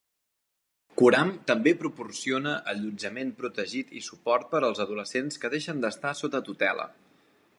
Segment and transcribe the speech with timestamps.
[1.01, 6.91] Coram també proporciona allotjament protegit i suport per als adolescents que deixen d'estar sota tutela.